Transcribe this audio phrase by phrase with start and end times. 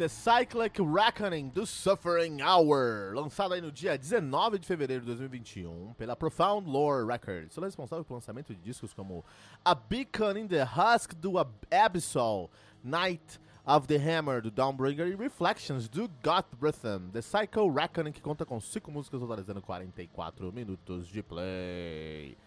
[0.00, 5.92] The Cyclic Reckoning do Suffering Hour, lançado aí no dia 19 de fevereiro de 2021
[5.92, 7.52] pela Profound Lore Records.
[7.52, 9.22] Sou responsável pelo lançamento de discos como
[9.62, 12.50] A Beacon in the Husk do Ab Abyssal,
[12.82, 16.10] Night of the Hammer do Downbringer e Reflections do
[16.58, 17.10] Rhythm.
[17.12, 22.38] The Cycle Reckoning que conta com 5 músicas totalizando 44 minutos de play.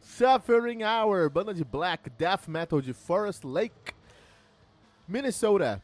[0.00, 3.99] Suffering Hour, banda de black death metal de Forest Lake.
[5.10, 5.82] Minnesota,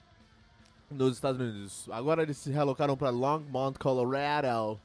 [0.89, 1.89] nos Estados Unidos.
[1.91, 4.81] Agora eles se relocaram para Longmont, Colorado,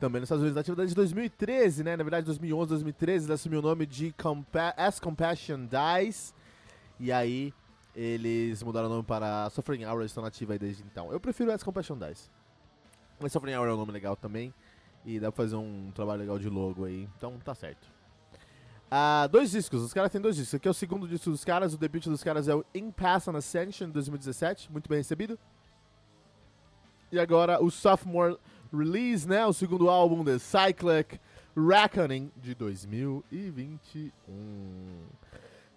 [0.00, 0.58] também nos Estados Unidos.
[0.58, 1.96] Ativa desde 2013, né?
[1.96, 6.34] Na verdade, 2011, 2013, ele assumiu o nome de Compa As Compassion Dies.
[6.98, 7.54] E aí,
[7.94, 11.12] eles mudaram o nome para Suffering Hour, estão nativos aí desde então.
[11.12, 12.28] Eu prefiro As Compassion Dies.
[13.20, 14.52] Mas Suffering Hour é um nome legal também.
[15.06, 17.08] E dá pra fazer um trabalho legal de logo aí.
[17.16, 17.93] Então, tá certo.
[18.90, 20.54] Uh, dois discos, os caras têm dois discos.
[20.54, 23.26] Aqui é o segundo disco dos caras, o debut dos caras é o In Pass
[23.28, 25.38] on Ascension, de 2017, muito bem recebido.
[27.10, 28.36] E agora o sophomore
[28.72, 31.20] release, né, o segundo álbum, The Cyclic
[31.56, 34.12] Reckoning, de 2021.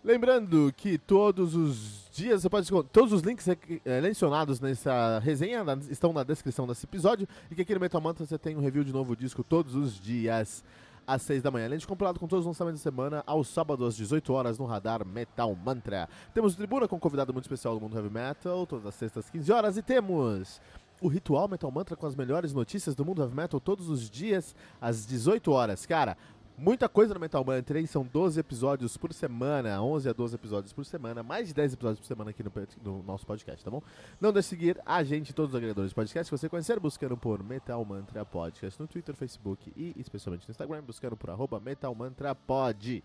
[0.03, 3.47] Lembrando que todos os dias, você pode todos os links
[3.83, 8.25] é, mencionados nessa resenha estão na descrição desse episódio e que aqui no Metal Mantra
[8.25, 10.64] você tem um review de novo disco todos os dias
[11.08, 11.66] às 6 da manhã.
[11.66, 14.66] Além de compilado com todos os lançamentos da semana, aos sábados às 18 horas no
[14.66, 16.09] Radar Metal Mantra.
[16.33, 19.25] Temos o Tribuna com um convidado muito especial do mundo heavy metal, todas as sextas
[19.25, 19.77] às 15 horas.
[19.77, 20.59] E temos
[21.02, 24.55] o Ritual Metal Mantra com as melhores notícias do mundo heavy metal todos os dias
[24.82, 25.86] às 18 horas.
[25.86, 26.17] Cara,
[26.60, 27.86] Muita coisa no Metal Mantra, hein?
[27.86, 32.00] São 12 episódios por semana, 11 a 12 episódios por semana, mais de 10 episódios
[32.00, 32.52] por semana aqui no,
[32.84, 33.80] no nosso podcast, tá bom?
[34.20, 37.16] Não deixe de seguir a gente todos os agregadores de podcast que você conhecer, buscando
[37.16, 41.94] por Metal Mantra Podcast no Twitter, Facebook e especialmente no Instagram, buscando por arroba Metal
[41.94, 43.04] Mantra Pod.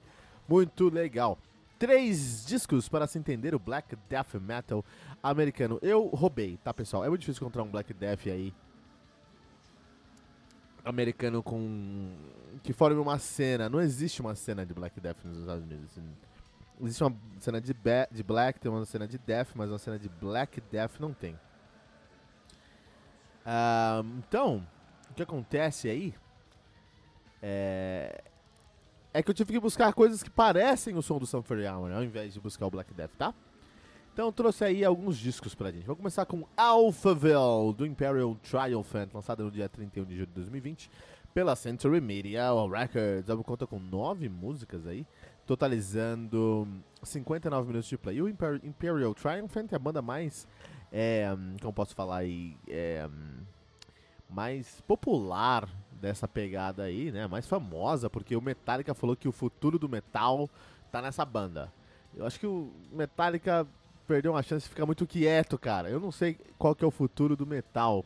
[0.48, 1.36] Muito legal.
[1.78, 4.82] Três discos para se entender o Black Death Metal
[5.22, 5.78] americano.
[5.82, 7.04] Eu roubei, tá pessoal?
[7.04, 8.54] É muito difícil encontrar um Black Death aí
[10.84, 12.14] americano com.
[12.62, 13.68] que forme uma cena.
[13.68, 15.90] Não existe uma cena de Black Death nos Estados Unidos.
[15.90, 16.08] Assim.
[16.82, 17.74] Existe uma cena de,
[18.10, 21.34] de Black, tem uma cena de Death, mas uma cena de Black Death não tem.
[23.44, 24.66] Uh, então,
[25.10, 26.14] o que acontece aí
[27.40, 28.22] é,
[29.12, 32.02] é que eu tive que buscar coisas que parecem o som do Sanford Hour, ao
[32.02, 33.34] invés de buscar o Black Death, tá?
[34.12, 35.86] Então trouxe aí alguns discos pra gente.
[35.86, 40.90] Vamos começar com Alphaville, do Imperial Triumphant, lançado no dia 31 de julho de 2020
[41.32, 43.26] pela Century Media Records.
[43.26, 45.06] O álbum conta com nove músicas aí,
[45.46, 46.68] totalizando
[47.02, 48.16] 59 minutos de play.
[48.18, 50.46] E o Imperial Triumphant é a banda mais,
[50.92, 53.08] é, como posso falar aí, é,
[54.28, 57.26] mais popular dessa pegada aí, né?
[57.26, 60.50] Mais famosa, porque o Metallica falou que o futuro do metal
[60.90, 61.72] tá nessa banda.
[62.14, 63.66] Eu acho que o Metallica
[64.06, 65.88] perdeu uma chance de ficar muito quieto, cara.
[65.88, 68.04] Eu não sei qual que é o futuro do metal,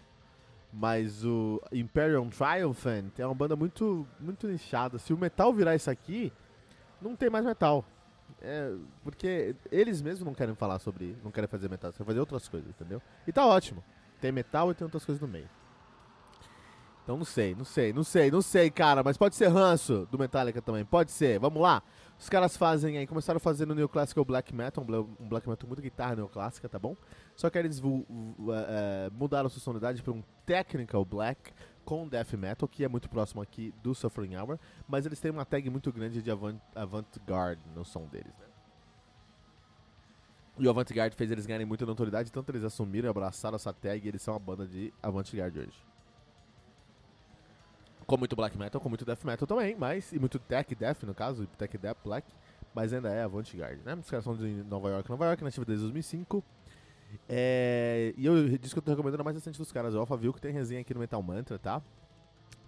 [0.72, 4.98] mas o Imperial Triumphant é uma banda muito, muito nichada.
[4.98, 6.32] Se o metal virar isso aqui,
[7.00, 7.84] não tem mais metal.
[8.42, 11.16] É, porque eles mesmos não querem falar sobre.
[11.24, 13.00] Não querem fazer metal, querem fazer outras coisas, entendeu?
[13.26, 13.82] E tá ótimo.
[14.20, 15.48] Tem metal e tem outras coisas no meio.
[17.02, 19.02] Então não sei, não sei, não sei, não sei, cara.
[19.04, 20.84] Mas pode ser ranço do Metallica também.
[20.84, 21.38] Pode ser.
[21.38, 21.80] Vamos lá.
[22.18, 24.84] Os caras fazem aí, começaram fazendo neoclássico black metal,
[25.20, 26.96] um black metal muito guitarra neoclássica, tá bom?
[27.34, 28.04] Só que eles uh,
[29.12, 31.52] mudaram sua sonoridade para um technical black
[31.84, 35.44] com death metal, que é muito próximo aqui do Suffering Hour, mas eles têm uma
[35.44, 36.30] tag muito grande de
[36.74, 38.46] avant-garde no som deles, né?
[40.58, 44.02] E o Avant-Garde fez eles ganharem muita notoriedade, tanto eles assumiram e abraçaram essa tag
[44.02, 45.84] e eles são uma banda de Avant-Garde hoje.
[48.06, 50.12] Com muito black metal, com muito death metal também, mas.
[50.12, 52.26] E muito tech death, no caso, tech death black.
[52.74, 53.94] Mas ainda é avant-garde, né?
[53.94, 56.44] Os caras são de Nova York, Nova York, nativa desde 2005.
[57.28, 60.40] É, e eu disse que eu tô recomendando mais recente dos caras, o Alphaville, que
[60.40, 61.80] tem resenha aqui no Metal Mantra, tá?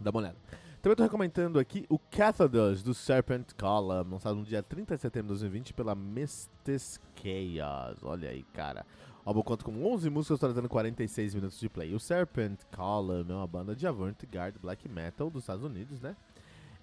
[0.01, 0.37] Dá uma olhada.
[0.81, 5.35] Também tô recomendando aqui o Cathodos do Serpent Column, lançado no dia 30 de setembro
[5.35, 7.99] de 2020 pela Mystic Chaos.
[8.03, 8.87] Olha aí, cara.
[9.25, 11.95] O álbum conta com 11 músicas, totalizando 46 minutos de play.
[11.95, 16.17] O Serpent Column é uma banda de avant-garde black metal dos Estados Unidos, né?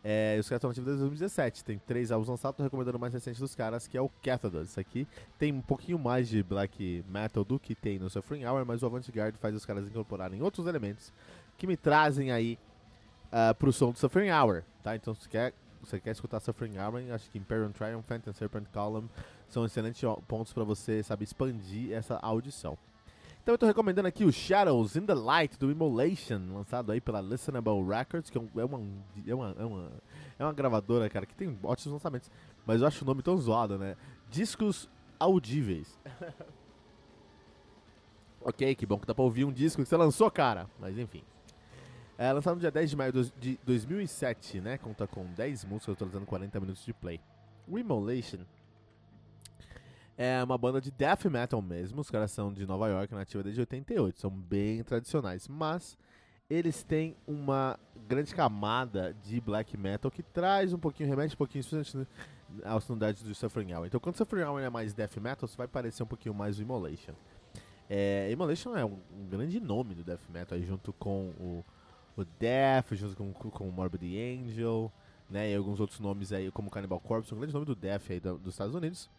[0.07, 1.63] É, os caras estão ativos desde 2017.
[1.63, 4.61] Tem três álbuns lançados, tô recomendando o mais recente dos caras, que é o Cathedral.
[4.61, 5.07] Isso aqui
[5.39, 8.85] tem um pouquinho mais de black metal do que tem no Suffering Hour, mas o
[8.85, 11.11] Avant-Garde faz os caras incorporarem outros elementos
[11.57, 12.59] que me trazem aí
[13.31, 14.95] uh, pro som do Suffering Hour, tá?
[14.95, 19.09] Então se quer, você quer escutar Suffering Hour, acho que Imperial Triumphant e Serpent Column
[19.55, 22.77] são excelentes pontos para você, sabe, expandir essa audição.
[23.41, 27.21] Então eu tô recomendando aqui o Shadows in the Light do Immolation, lançado aí pela
[27.21, 28.81] Listenable Records, que é, é, uma,
[29.25, 29.91] é, uma, é, uma,
[30.39, 32.29] é uma gravadora, cara, que tem ótimos lançamentos.
[32.65, 33.95] Mas eu acho o nome tão zoado, né?
[34.29, 35.97] Discos audíveis.
[38.41, 40.67] ok, que bom que dá pra ouvir um disco que você lançou, cara.
[40.79, 41.23] Mas enfim.
[42.17, 44.77] É lançado no dia 10 de maio de 2007, né?
[44.77, 47.21] Conta com 10 músicas, totalizando 40 minutos de play.
[47.67, 48.39] O Immolation
[50.17, 52.01] é uma banda de death metal mesmo.
[52.01, 54.19] Os caras são de Nova York, nativa desde 88.
[54.19, 55.47] São bem tradicionais.
[55.47, 55.97] Mas
[56.50, 61.63] eles têm uma grande camada de black metal que traz um pouquinho, remete um pouquinho
[62.63, 63.88] às sonoridades do Suffering Hour.
[63.88, 66.59] Então, quando o Suffering Hour é mais death metal, você vai parecer um pouquinho mais
[66.59, 67.13] o Immolation.
[67.89, 71.65] É, Immolation é um, um, grande nome do death metal, aí, junto com o,
[72.17, 74.91] o Death, junto com, com o Morbid Angel,
[75.29, 78.19] né, e alguns outros nomes aí, como Cannibal Corpse, um grande nome do death aí
[78.19, 79.09] do, dos Estados Unidos.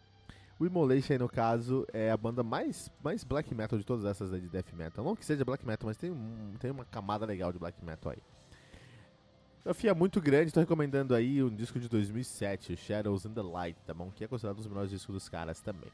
[0.59, 4.49] O Immolation, no caso, é a banda mais, mais black metal de todas essas de
[4.49, 5.05] death metal.
[5.05, 6.11] Não que seja black metal, mas tem,
[6.59, 8.23] tem uma camada legal de black metal aí.
[9.63, 13.41] A FIA é muito grande, estou recomendando aí um disco de 2007, Shadows in the
[13.41, 14.09] Light, tá bom?
[14.09, 15.91] Que é considerado um dos melhores discos dos caras também.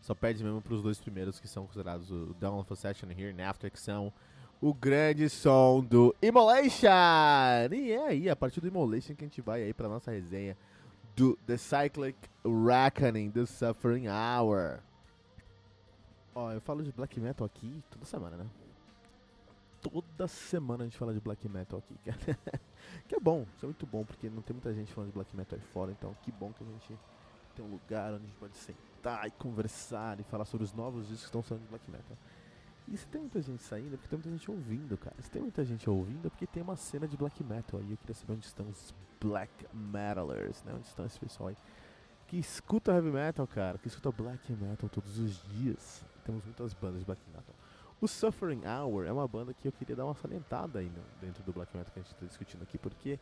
[0.00, 3.06] Só perde mesmo para os dois primeiros, que são considerados o Down of a Session
[3.10, 4.12] e Here and After, que são
[4.60, 6.88] o grande som do Immolation!
[7.72, 10.56] E é aí, a partir do Immolation que a gente vai aí para nossa resenha
[11.14, 14.80] do The Cyclic Reckoning, The Suffering Hour.
[16.34, 18.46] Ó, eu falo de black metal aqui toda semana, né?
[19.80, 22.38] Toda semana a gente fala de black metal aqui, cara.
[23.06, 25.36] que é bom, isso é muito bom, porque não tem muita gente falando de black
[25.36, 26.98] metal aí fora, então que bom que a gente
[27.54, 31.08] tem um lugar onde a gente pode sentar e conversar e falar sobre os novos
[31.08, 32.16] discos que estão saindo de black metal.
[32.88, 35.16] E se tem muita gente saindo, é porque tem muita gente ouvindo, cara.
[35.20, 37.90] Se tem muita gente ouvindo, é porque tem uma cena de black metal aí.
[37.90, 40.74] Eu queria saber onde estão os black metalers, né?
[40.74, 41.56] Onde estão esse pessoal aí
[42.32, 46.02] que escuta heavy metal, cara, que escuta black metal todos os dias.
[46.24, 47.54] Temos muitas bandas de black metal.
[48.00, 51.42] O Suffering Hour é uma banda que eu queria dar uma salientada aí no, dentro
[51.44, 53.20] do black metal que a gente está discutindo aqui, porque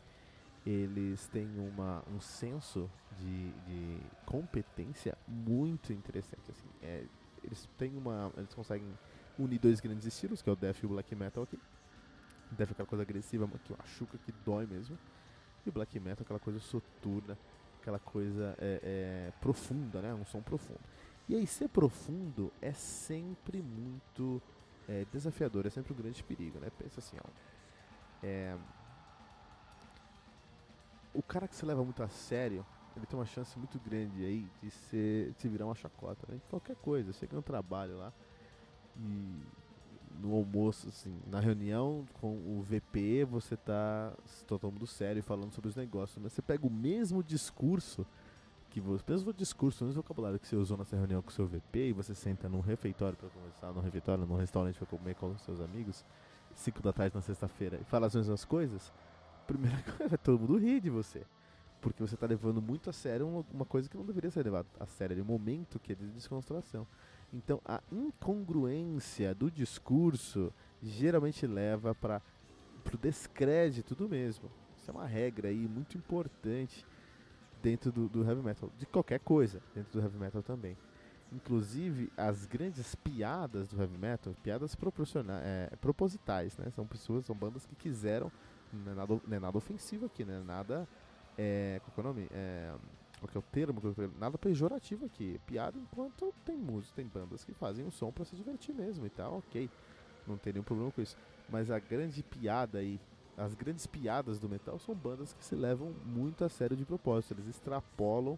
[0.65, 6.49] eles têm uma, um senso de, de competência muito interessante.
[6.49, 6.69] Assim.
[6.81, 7.03] É,
[7.43, 8.31] eles têm uma.
[8.37, 8.97] Eles conseguem
[9.37, 11.59] unir dois grandes estilos, que é o Death e o Black Metal aqui.
[12.51, 14.97] Death é aquela coisa agressiva, que machuca, que dói mesmo.
[15.65, 17.37] E o Black Metal é aquela coisa soturna,
[17.81, 20.13] aquela coisa é, é, profunda, né?
[20.13, 20.79] Um som profundo.
[21.29, 24.41] E aí, ser profundo é sempre muito
[24.87, 26.69] é, desafiador, é sempre um grande perigo, né?
[26.77, 27.29] Pensa assim, ó.
[28.23, 28.57] É,
[31.13, 34.47] o cara que se leva muito a sério, ele tem uma chance muito grande aí
[34.61, 36.39] de, ser, de se virar uma chacota, né?
[36.49, 38.13] Qualquer coisa, chega no trabalho lá,
[38.97, 39.41] e
[40.21, 44.13] no almoço, assim, na reunião com o VP, você tá
[44.47, 48.05] todo mundo sério falando sobre os negócios, mas você pega o mesmo discurso
[48.69, 51.45] que você, mesmo discurso, o mesmo vocabulário que você usou nessa reunião com o seu
[51.45, 55.31] VP e você senta num refeitório para conversar, num refeitório, num restaurante para comer com
[55.31, 56.05] os seus amigos,
[56.55, 58.93] 5 da tarde na sexta-feira, e fala as mesmas coisas,
[59.45, 61.25] primeira coisa, todo mundo ri de você.
[61.81, 64.85] Porque você tá levando muito a sério uma, coisa que não deveria ser levada a
[64.85, 66.87] sério, é um momento que é de desconstrução.
[67.33, 72.21] Então, a incongruência do discurso geralmente leva para
[72.93, 74.49] o descrédito do mesmo.
[74.77, 76.85] Isso é uma regra aí muito importante
[77.61, 80.77] dentro do, do, heavy metal, de qualquer coisa dentro do heavy metal também.
[81.31, 84.75] Inclusive, as grandes piadas do heavy metal, piadas
[85.43, 86.69] é, propositais, né?
[86.71, 88.29] São pessoas, são bandas que quiseram,
[88.73, 90.43] não é nada, não é nada ofensivo aqui, né?
[90.45, 90.87] Nada,
[91.41, 92.27] é, qual é o nome?
[92.31, 92.71] É,
[93.19, 93.81] qual é o termo,
[94.19, 95.39] nada pejorativo aqui.
[95.47, 99.09] Piada enquanto tem música, tem bandas que fazem um som para se divertir mesmo e
[99.09, 99.67] tal, ok.
[100.27, 101.17] Não tem nenhum problema com isso.
[101.49, 102.99] Mas a grande piada aí,
[103.35, 107.33] as grandes piadas do metal são bandas que se levam muito a sério de propósito.
[107.33, 108.37] Eles extrapolam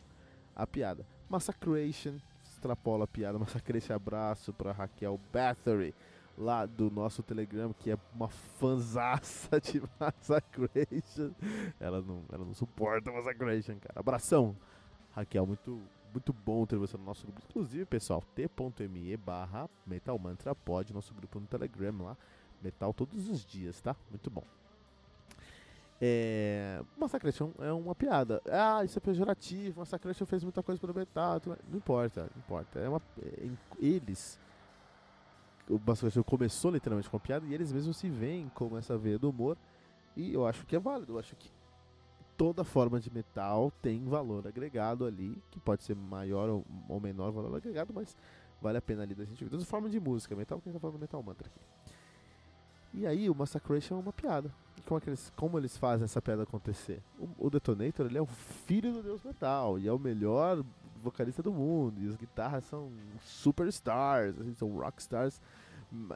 [0.56, 1.06] a piada.
[1.30, 3.38] Massacration extrapola a piada.
[3.38, 5.94] Massacration abraço para Raquel Bathory
[6.38, 11.32] lá do nosso Telegram, que é uma fanzaça de Massacration.
[11.80, 14.00] Ela não, ela não suporta Massacration, cara.
[14.00, 14.56] Abração!
[15.12, 15.80] Raquel, muito,
[16.12, 17.42] muito bom ter você no nosso grupo.
[17.50, 22.18] Inclusive, pessoal, t.me barra Metal Mantra Pod, nosso grupo no Telegram lá.
[22.62, 23.96] Metal todos os dias, tá?
[24.10, 24.44] Muito bom.
[26.02, 26.82] É...
[26.98, 28.42] Massacration é uma piada.
[28.50, 29.80] Ah, isso é pejorativo.
[29.80, 31.42] Massacration fez muita coisa pro metal.
[31.46, 32.80] Não importa, não importa.
[32.80, 33.02] É uma...
[33.22, 33.50] É,
[33.80, 34.40] eles.
[35.70, 39.18] O Massacration começou literalmente com a piada e eles mesmos se veem como essa veia
[39.18, 39.58] do humor.
[40.16, 41.14] E eu acho que é válido.
[41.14, 41.50] Eu acho que
[42.38, 46.50] toda forma de metal tem valor agregado ali, que pode ser maior
[46.90, 48.18] ou, menor valor agregado, mas
[48.62, 49.50] vale a pena ali da gente ver.
[49.50, 51.60] Toda forma de música, metal, quem tá falando Metal Mantra aqui.
[52.94, 54.54] E aí o Massacration é uma piada.
[54.86, 57.02] Como, é que eles, como eles fazem essa piada acontecer?
[57.18, 60.64] O, o Detonator ele é o filho do Deus Metal e é o melhor
[61.02, 62.02] vocalista do mundo.
[62.02, 62.92] E as guitarras são
[63.24, 65.42] superstars, assim, são rockstars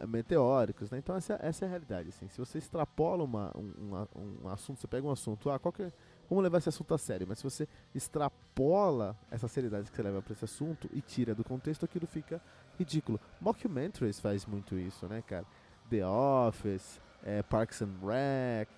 [0.07, 0.97] meteóricos, né?
[0.97, 2.27] Então essa, essa é a realidade, assim.
[2.29, 5.91] Se você extrapola uma, um, assunto, você pega um assunto, ah, qual que é,
[6.27, 7.27] como levar esse assunto a sério?
[7.27, 11.43] Mas se você extrapola essa seriedade que você leva para esse assunto e tira do
[11.43, 12.41] contexto, aquilo fica
[12.77, 13.19] ridículo.
[13.39, 15.45] Mockumentaries faz muito isso, né, cara?
[15.89, 18.69] The Office, é, Parks and Rec,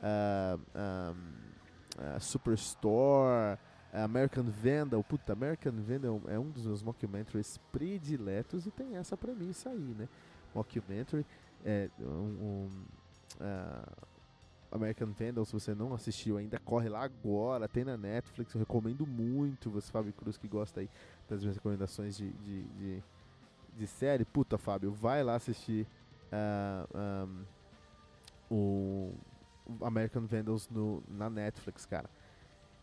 [0.00, 3.58] uh, um, uh, Superstore,
[3.92, 5.02] American Vandal.
[5.02, 10.08] Puta, American Vandal é um dos meus mockumentaries prediletos e tem essa premissa aí, né?
[10.54, 11.26] mockumentary.
[11.64, 12.70] É, um, um
[13.40, 14.06] uh,
[14.72, 19.06] American Vandal, se você não assistiu ainda, corre lá agora, tem na Netflix, eu recomendo
[19.06, 20.88] muito, você, Fábio Cruz, que gosta aí
[21.28, 23.02] das minhas recomendações de, de, de,
[23.76, 24.24] de série.
[24.24, 25.86] Puta, Fábio, vai lá assistir
[26.32, 27.26] uh,
[28.50, 29.14] um,
[29.78, 32.08] o American Vandals no, na Netflix, cara.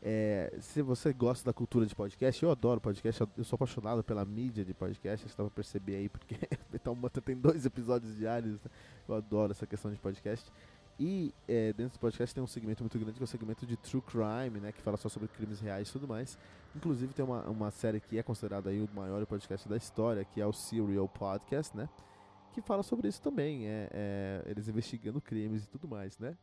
[0.01, 4.23] É, se você gosta da cultura de podcast, eu adoro podcast, eu sou apaixonado pela
[4.23, 6.37] mídia de podcast, você dá pra perceber aí, porque
[6.71, 8.71] Metal Mantra tem dois episódios diários, né?
[9.07, 10.51] eu adoro essa questão de podcast.
[10.99, 13.77] E é, dentro do podcast tem um segmento muito grande que é o segmento de
[13.77, 14.71] True Crime, né?
[14.71, 16.39] Que fala só sobre crimes reais e tudo mais.
[16.75, 20.41] Inclusive tem uma, uma série que é considerada aí o maior podcast da história, que
[20.41, 21.87] é o Serial Podcast, né?
[22.57, 26.35] Que fala sobre isso também, é, é eles investigando crimes e tudo mais, né?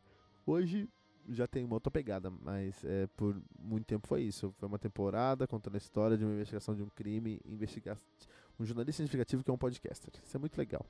[0.45, 0.87] Hoje
[1.27, 4.55] já tem uma outra pegada, mas é, por muito tempo foi isso.
[4.57, 7.97] Foi uma temporada contando a história de uma investigação de um crime, investigar
[8.57, 10.13] um jornalista investigativo que é um podcaster.
[10.23, 10.85] Isso é muito legal.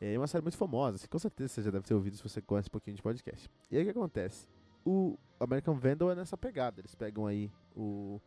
[0.00, 2.40] É uma série muito famosa, assim, com certeza você já deve ter ouvido se você
[2.40, 3.50] conhece um pouquinho de podcast.
[3.70, 4.48] E aí o que acontece?
[4.82, 6.80] O American Vandal é nessa pegada.
[6.80, 8.18] Eles pegam aí o.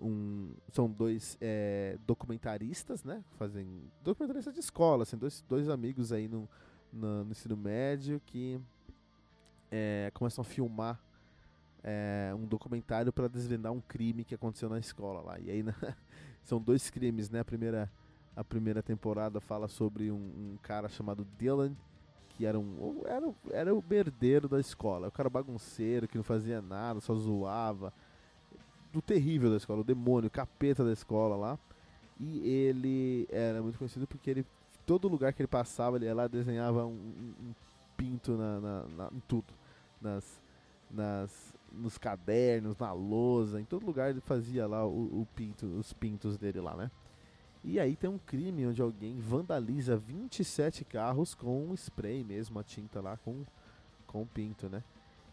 [0.00, 3.22] Um, são dois é, documentaristas, né?
[3.38, 3.68] Fazem.
[4.02, 6.48] Documentaristas de escola, assim, dois, dois amigos aí no,
[6.92, 8.58] no, no ensino médio que
[9.70, 11.00] é, começam a filmar
[11.82, 15.38] é, um documentário para desvendar um crime que aconteceu na escola lá.
[15.38, 15.74] E aí né,
[16.42, 17.40] são dois crimes, né?
[17.40, 17.90] A primeira,
[18.34, 21.74] a primeira temporada fala sobre um, um, cara chamado Dylan,
[22.30, 26.60] que era um era, era o merdeiro da escola, o cara bagunceiro que não fazia
[26.60, 27.92] nada, só zoava.
[28.92, 31.58] Do terrível da escola, o demônio, o capeta da escola lá.
[32.18, 34.46] E ele era muito conhecido porque ele
[34.84, 37.54] todo lugar que ele passava, ele ia lá desenhava um, um,
[37.96, 39.54] pinto na, na, na, em tudo
[40.00, 40.42] nas,
[40.90, 45.92] nas, nos cadernos, na lousa, em todo lugar ele fazia lá o, o, pinto, os
[45.92, 46.90] pintos dele lá, né?
[47.62, 52.64] E aí tem um crime onde alguém vandaliza 27 carros com um spray mesmo, a
[52.64, 53.44] tinta lá com,
[54.06, 54.82] com pinto, né?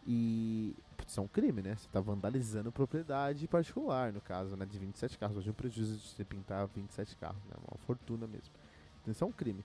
[0.07, 0.73] E
[1.05, 1.75] isso é um crime, né?
[1.75, 4.65] Você está vandalizando propriedade particular, no caso, né?
[4.65, 5.37] De 27 carros.
[5.37, 7.55] Hoje o prejuízo de você pintar 27 carros, né?
[7.69, 8.53] Uma fortuna mesmo.
[9.01, 9.63] Então isso é um crime.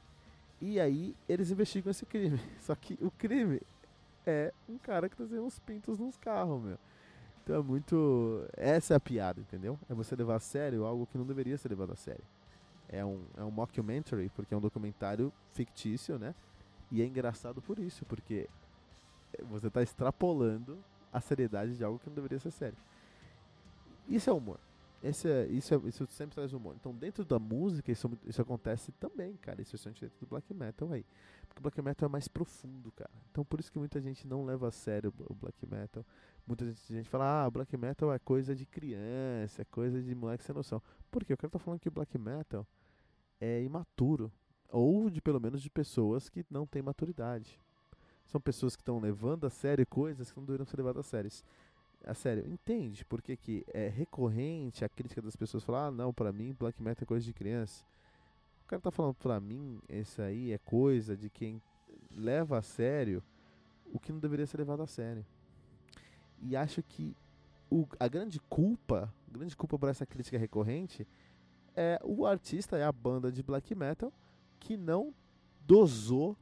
[0.61, 2.41] E aí eles investigam esse crime.
[2.61, 3.61] Só que o crime
[4.27, 6.79] é um cara que desenha uns pintos nos carros, meu.
[7.43, 8.45] Então é muito.
[8.57, 9.79] Essa é a piada, entendeu?
[9.89, 12.25] É você levar a sério algo que não deveria ser levado a sério.
[12.89, 16.35] É um, é um mockumentary, porque é um documentário fictício, né?
[16.91, 18.49] E é engraçado por isso, porque
[19.49, 22.79] você está extrapolando a seriedade de algo que não deveria ser sério.
[24.09, 24.59] Isso é humor.
[25.03, 26.77] Esse é, isso, é, isso sempre traz humor.
[26.79, 29.61] Então, dentro da música, isso, isso acontece também, cara.
[29.61, 31.05] Especialmente dentro do black metal aí.
[31.49, 33.11] Porque o black metal é mais profundo, cara.
[33.31, 36.07] Então, por isso que muita gente não leva a sério o black metal.
[36.47, 40.55] Muita gente fala, ah, black metal é coisa de criança, é coisa de moleque sem
[40.55, 40.81] noção.
[41.11, 41.35] Por quê?
[41.35, 42.67] O cara tá falando que o black metal
[43.41, 44.31] é imaturo.
[44.69, 47.59] Ou, de pelo menos, de pessoas que não têm maturidade.
[48.27, 51.31] São pessoas que estão levando a sério coisas que não deveriam ser levadas a sério
[52.05, 56.13] a sério, entende por que, que é recorrente a crítica das pessoas falar, ah, não,
[56.13, 57.85] pra mim black metal é coisa de criança.
[58.65, 61.63] O cara tá falando pra mim, isso aí é coisa de quem
[62.15, 63.23] leva a sério
[63.93, 65.25] o que não deveria ser levado a sério.
[66.41, 67.15] E acho que
[67.71, 71.07] o, a grande culpa, grande culpa por essa crítica recorrente
[71.77, 74.13] é o artista, é a banda de black metal
[74.59, 75.15] que não
[75.67, 76.37] dosou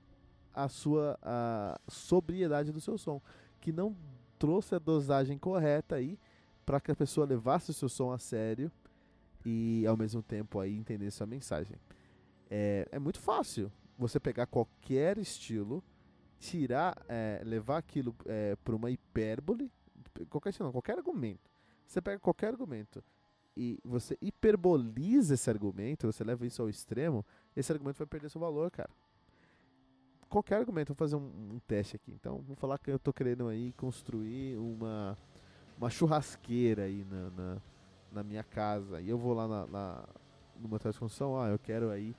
[0.54, 3.20] a sua a sobriedade do seu som,
[3.60, 3.96] que não
[4.38, 6.18] trouxe a dosagem correta aí
[6.64, 8.70] para que a pessoa levasse o seu som a sério
[9.44, 11.76] e ao mesmo tempo aí entender sua mensagem.
[12.50, 15.84] É, é muito fácil você pegar qualquer estilo,
[16.38, 19.70] tirar, é, levar aquilo é, para uma hipérbole,
[20.28, 21.50] qualquer estilo, não, qualquer argumento.
[21.86, 23.02] Você pega qualquer argumento
[23.56, 28.40] e você hiperboliza esse argumento, você leva isso ao extremo, esse argumento vai perder seu
[28.40, 28.90] valor, cara
[30.30, 32.12] qualquer argumento, vou fazer um, um, teste aqui.
[32.12, 35.18] Então, vou falar que eu tô querendo aí construir uma
[35.76, 37.56] uma churrasqueira aí na, na,
[38.12, 39.00] na, minha casa.
[39.00, 40.04] E eu vou lá na, na,
[40.58, 42.14] no material de construção, ah, eu quero aí.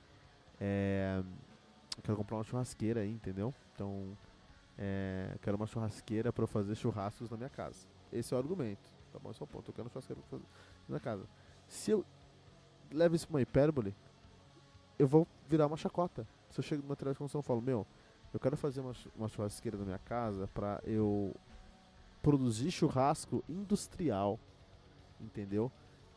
[0.60, 1.22] É,
[1.96, 3.54] eu quero comprar uma churrasqueira aí, entendeu?
[3.72, 4.16] Então,
[4.76, 7.86] é, eu quero uma churrasqueira para fazer churrascos na minha casa.
[8.12, 8.90] Esse é o argumento.
[9.12, 9.70] Tá bom, esse é o ponto.
[9.70, 11.24] Eu quero uma churrasqueira pra fazer na minha casa.
[11.68, 12.04] Se eu
[12.90, 13.94] levo isso pra uma hipérbole,
[14.98, 16.26] eu vou virar uma chacota.
[16.50, 17.86] Se eu chego no material de construção e falo, meu,
[18.32, 21.34] eu quero fazer uma, uma churrasqueira na minha casa para eu
[22.22, 24.38] produzir churrasco industrial,
[25.20, 25.70] entendeu?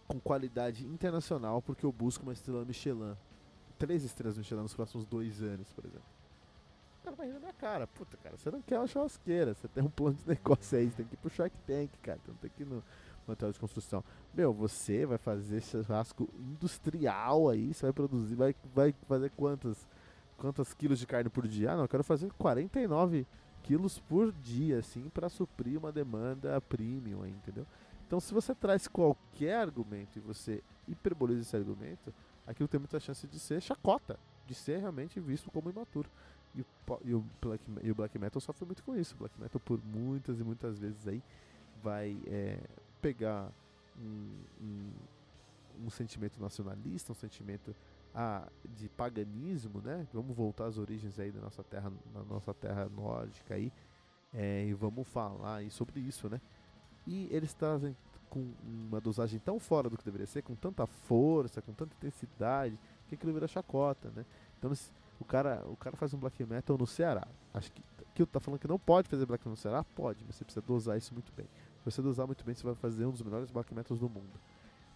[0.08, 3.16] Com qualidade internacional, porque eu busco uma estrela Michelin.
[3.78, 6.06] Três estrelas Michelin nos próximos dois anos, por exemplo.
[7.02, 7.88] O cara vai rir na minha cara.
[7.88, 10.98] Puta, cara, você não quer uma churrasqueira, você tem um plano de negócio aí, você
[10.98, 12.20] tem que ir pro Shark Tank, cara.
[12.24, 12.84] Você não tem que ir no
[13.28, 14.04] material de construção.
[14.34, 19.88] Meu, você vai fazer churrasco industrial aí, você vai produzir, vai, vai fazer quantas,
[20.38, 21.72] quantas quilos de carne por dia?
[21.72, 23.26] Ah, não, eu quero fazer 49
[23.64, 27.66] quilos por dia, assim, para suprir uma demanda premium, aí, entendeu?
[28.06, 32.14] Então, se você traz qualquer argumento e você hiperboliza esse argumento,
[32.46, 36.10] aquilo tem muita chance de ser chacota, de ser realmente visto como imaturo.
[36.54, 36.66] E o,
[37.04, 39.16] e o, black, e o black metal sofre muito com isso.
[39.16, 41.22] O black metal, por muitas e muitas vezes aí,
[41.84, 42.60] vai é,
[43.02, 43.52] pegar
[44.00, 44.30] um,
[44.62, 44.92] um,
[45.86, 47.76] um, sentimento nacionalista, um sentimento
[48.16, 50.08] ah, de paganismo, né?
[50.14, 53.72] Vamos voltar às origens aí da nossa terra, na nossa terra nórdica aí,
[54.34, 56.40] é, e vamos falar aí sobre isso, né?
[57.06, 57.96] E eles trazem
[58.30, 62.80] com uma dosagem tão fora do que deveria ser, com tanta força, com tanta intensidade,
[63.08, 64.26] que aquilo vira chacota, né?
[64.58, 64.72] Então
[65.20, 67.28] o cara, o cara faz um black metal no Ceará.
[67.54, 67.84] Acho que
[68.16, 69.84] que tá falando que não pode fazer black metal no Ceará?
[69.84, 71.46] Pode, mas você precisa dosar isso muito bem.
[71.80, 74.40] Se você dosar muito bem, você vai fazer um dos melhores black metals do mundo.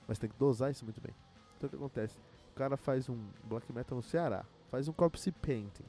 [0.07, 1.13] Mas tem que dosar isso muito bem.
[1.57, 2.17] Então o que acontece?
[2.59, 5.85] Cara faz um black metal no Ceará, faz um corpse painting,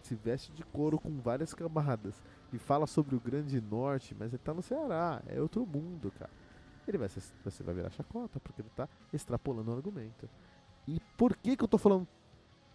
[0.00, 4.42] se veste de couro com várias camadas e fala sobre o grande norte, mas ele
[4.42, 6.30] tá no Ceará, é outro mundo, cara.
[6.88, 10.26] Ele vai ser, você vai virar chacota porque ele tá extrapolando o argumento.
[10.88, 12.08] E por que que eu tô falando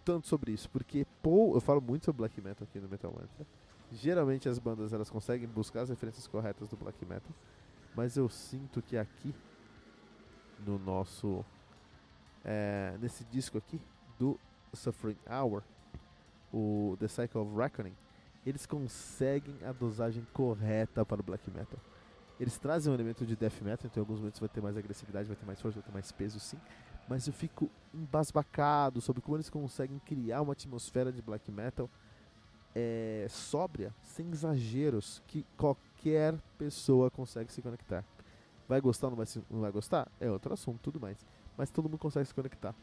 [0.04, 0.70] tanto sobre isso?
[0.70, 3.46] Porque pô, eu falo muito sobre black metal aqui no Metal Mantra.
[3.90, 7.32] Geralmente as bandas elas conseguem buscar as referências corretas do black metal
[7.96, 9.34] mas eu sinto que aqui
[10.64, 11.44] no nosso
[12.44, 13.80] é, nesse disco aqui
[14.18, 14.38] do
[14.72, 15.62] Suffering Hour,
[16.52, 17.94] o The Cycle of Reckoning,
[18.44, 21.78] eles conseguem a dosagem correta para o black metal.
[22.38, 25.28] Eles trazem um elemento de death metal, então em alguns momentos vai ter mais agressividade,
[25.28, 26.58] vai ter mais força, vai ter mais peso sim,
[27.06, 31.90] mas eu fico embasbacado sobre como eles conseguem criar uma atmosfera de black metal
[32.74, 38.04] é, sóbria, sem exageros, que qualquer pessoa consegue se conectar.
[38.68, 40.10] Vai gostar ou não vai, não vai gostar?
[40.20, 41.26] É outro assunto, tudo mais.
[41.60, 42.74] Mas todo mundo consegue se conectar.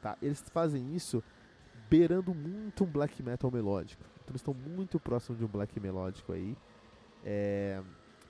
[0.00, 0.16] Tá?
[0.22, 1.20] Eles fazem isso
[1.88, 4.04] beirando muito um black metal melódico.
[4.14, 6.56] Então eles estão muito próximos de um black melódico aí.
[7.24, 7.82] É,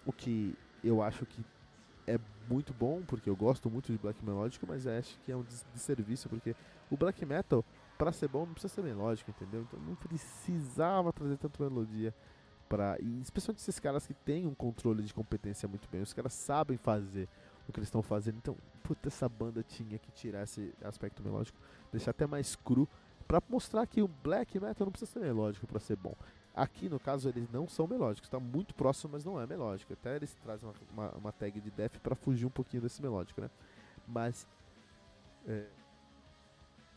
[0.06, 1.44] o que eu acho que
[2.06, 2.18] é
[2.48, 5.44] muito bom, porque eu gosto muito de black melódico, mas acho que é um
[5.74, 6.56] desserviço, porque
[6.90, 7.62] o black metal
[7.98, 9.60] para ser bom não precisa ser melódico, entendeu?
[9.60, 12.14] Então não precisava trazer tanta melodia
[12.66, 16.32] para e especialmente esses caras que têm um controle de competência muito bem, os caras
[16.32, 17.28] sabem fazer
[17.70, 18.36] o que eles estão fazendo.
[18.38, 21.58] Então, puta, essa banda tinha que tirar esse aspecto melódico,
[21.90, 22.88] deixar até mais cru
[23.26, 26.14] para mostrar que o black metal não precisa ser melódico para ser bom.
[26.54, 29.92] Aqui, no caso, eles não são melódicos, está muito próximo, mas não é melódico.
[29.92, 33.40] Até eles trazem uma, uma, uma tag de death para fugir um pouquinho desse melódico,
[33.40, 33.48] né?
[34.06, 34.48] Mas
[35.46, 35.66] é,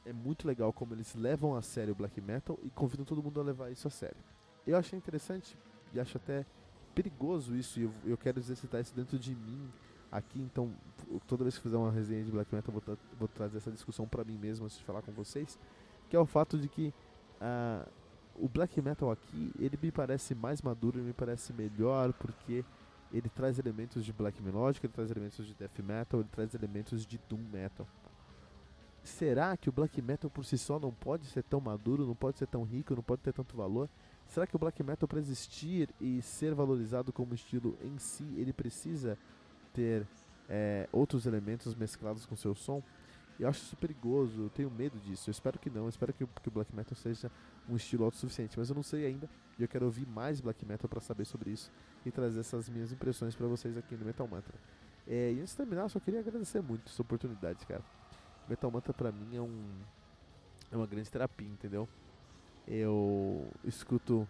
[0.07, 3.39] é muito legal como eles levam a sério o black metal e convidam todo mundo
[3.39, 4.17] a levar isso a sério.
[4.65, 5.55] Eu achei interessante
[5.93, 6.45] e acho até
[6.95, 9.71] perigoso isso, e eu, eu quero exercitar isso dentro de mim
[10.13, 10.71] aqui, então
[11.27, 14.23] toda vez que fizer uma resenha de black metal, vou, vou trazer essa discussão para
[14.23, 15.59] mim mesmo antes de falar com vocês,
[16.09, 16.93] que é o fato de que
[17.41, 17.89] uh,
[18.35, 22.63] o black metal aqui, ele me parece mais maduro, ele me parece melhor, porque
[23.11, 27.05] ele traz elementos de black melodic, ele traz elementos de death metal, ele traz elementos
[27.05, 27.87] de doom metal.
[29.03, 32.37] Será que o black metal por si só não pode ser tão maduro, não pode
[32.37, 33.89] ser tão rico, não pode ter tanto valor?
[34.27, 38.53] Será que o black metal para existir e ser valorizado como estilo em si, ele
[38.53, 39.17] precisa
[39.73, 40.07] ter
[40.49, 42.81] é, outros elementos mesclados com seu som?
[43.39, 45.29] Eu acho isso perigoso, eu tenho medo disso.
[45.29, 47.31] Eu espero que não, eu espero que, que o black metal seja
[47.67, 49.29] um estilo autossuficiente, mas eu não sei ainda.
[49.57, 51.71] E eu quero ouvir mais black metal para saber sobre isso
[52.05, 54.53] e trazer essas minhas impressões para vocês aqui no Metal Mantra.
[55.07, 57.83] É, e antes de terminar, eu só queria agradecer muito essa oportunidade, cara.
[58.47, 59.79] Metal Mantra pra mim é um
[60.71, 61.87] é uma grande terapia, entendeu?
[62.67, 64.27] Eu escuto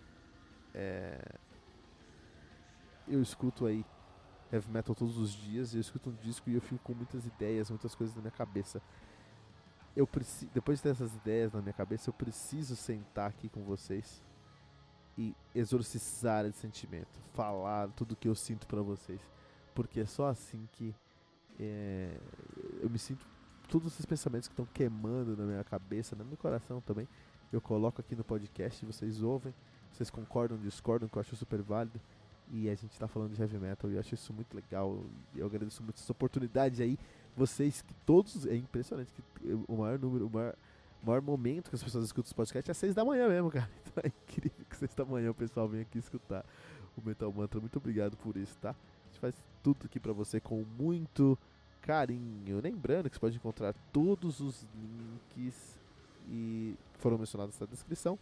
[0.73, 1.19] é,
[3.07, 3.85] eu escuto aí
[4.53, 7.69] heavy metal todos os dias, eu escuto um disco e eu fico com muitas ideias,
[7.69, 8.81] muitas coisas na minha cabeça.
[9.95, 13.63] Eu preciso, depois de ter essas ideias na minha cabeça, eu preciso sentar aqui com
[13.63, 14.23] vocês
[15.17, 19.21] e exorcizar esse sentimento, falar tudo que eu sinto para vocês,
[19.75, 20.95] porque é só assim que
[21.59, 22.17] é,
[22.81, 23.25] eu me sinto
[23.67, 27.07] todos esses pensamentos que estão queimando na minha cabeça, no meu coração também.
[27.51, 29.53] Eu coloco aqui no podcast, vocês ouvem,
[29.91, 31.99] vocês concordam, discordam, que eu acho super válido.
[32.55, 35.03] E a gente está falando de heavy metal e eu acho isso muito legal.
[35.35, 36.99] Eu agradeço muito essa oportunidade aí.
[37.35, 38.45] Vocês que todos.
[38.45, 40.55] É impressionante que o maior número, o maior,
[41.03, 43.67] maior momento que as pessoas escutam os podcasts é seis da manhã mesmo, cara.
[43.87, 46.45] Então é incrível que seis da manhã o pessoal vem aqui escutar
[46.95, 47.59] o Metal Mantra.
[47.59, 48.69] Muito obrigado por isso, tá?
[48.69, 51.35] A gente faz tudo aqui pra você com muito
[51.81, 52.61] carinho.
[52.61, 55.79] Lembrando que você pode encontrar todos os links
[56.29, 58.17] e foram mencionados na descrição.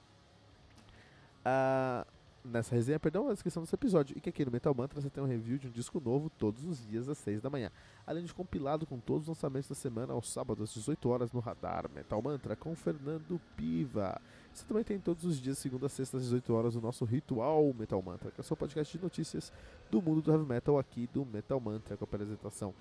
[1.44, 2.06] Ah,
[2.44, 4.18] nessa resenha, perdão, na descrição desse episódio.
[4.18, 6.64] E que aqui no Metal Mantra você tem um review de um disco novo todos
[6.64, 7.72] os dias às 6 da manhã.
[8.06, 11.40] Além de compilado com todos os lançamentos da semana aos sábados às 18 horas no
[11.40, 14.20] Radar Metal Mantra com Fernando Piva.
[14.54, 17.74] Você também tem todos os dias, segunda a sexta às 18 horas, o nosso Ritual
[17.74, 19.52] Metal Mantra, que é o seu podcast de notícias
[19.90, 22.74] do mundo do heavy metal aqui do Metal Mantra, com a apresentação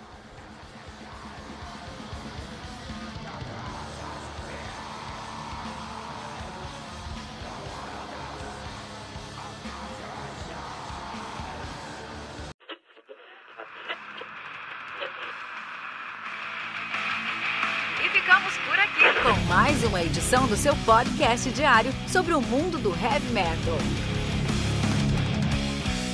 [19.49, 24.18] Mais uma edição do seu podcast diário sobre o mundo do heavy metal.